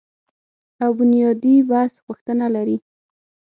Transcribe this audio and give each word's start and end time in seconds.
او 0.83 0.89
بنیادي 0.97 1.55
بحث 1.69 1.93
غوښتنه 2.05 2.45
لري 2.55 2.77